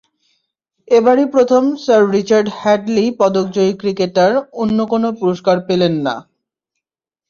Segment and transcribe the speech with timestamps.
[0.87, 6.15] এবারই প্রথম sir Richard Hadlee পদকজয়ী ক্রিকেটার অন্য কোনো পুরস্কার পেলেন না।